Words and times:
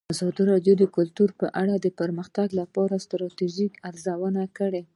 ازادي 0.13 0.43
راډیو 0.51 0.73
د 0.77 0.83
کلتور 0.95 1.29
په 1.39 1.47
اړه 1.61 1.73
د 1.77 1.87
پرمختګ 1.99 2.47
لپاره 2.59 2.93
د 2.97 3.01
ستراتیژۍ 3.05 3.67
ارزونه 3.89 4.43
کړې. 4.57 4.81